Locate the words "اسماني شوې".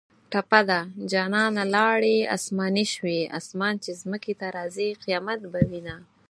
2.35-3.19